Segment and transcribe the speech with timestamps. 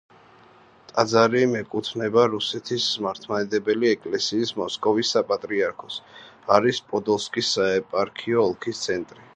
[0.91, 6.01] ტაძარი მეკუთვნება რუსეთის მართლმადიდებელი ეკლესიის მოსკოვის საპატრიარქოს,
[6.59, 9.27] არის პოდოლსკის საეპარქიო ოლქის ცენტრი.